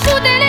[0.00, 0.47] 不得了